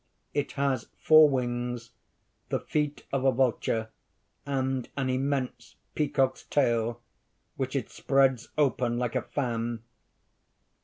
[0.43, 1.91] __It has four wings,
[2.49, 3.89] the feet of a vulture,
[4.47, 6.99] and an immense peacock's tail
[7.55, 9.83] which it spreads open like a fan.